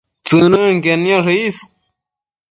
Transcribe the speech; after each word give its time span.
tsënënquied 0.25 0.99
nioshe 1.05 1.33
is 1.47 1.57